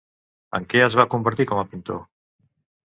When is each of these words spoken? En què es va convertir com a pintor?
En 0.59 0.65
què 0.71 0.81
es 0.85 0.97
va 1.01 1.07
convertir 1.13 1.49
com 1.53 1.63
a 1.65 1.67
pintor? 1.75 2.05